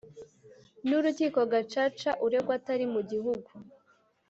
n 0.87 0.89
Urukiko 0.99 1.39
Gacaca 1.51 2.11
uregwa 2.25 2.53
atari 2.59 2.85
mu 2.93 3.01
gihugu 3.11 3.49